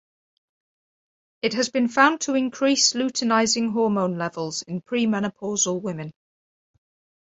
It 1.43 1.53
has 1.53 1.69
been 1.69 1.87
found 1.87 2.21
to 2.21 2.33
increase 2.33 2.93
luteinizing 2.93 3.73
hormone 3.73 4.17
levels 4.17 4.63
in 4.63 4.81
premenopausal 4.81 5.79
women. 5.79 6.11